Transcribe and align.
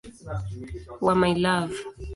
wa 1.05 1.13
"My 1.21 1.33
Love". 1.43 1.75